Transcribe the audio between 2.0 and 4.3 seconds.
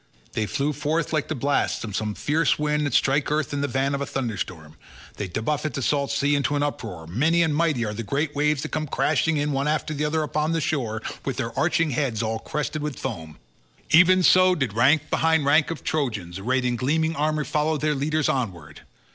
fierce wind that strike earth in the van of a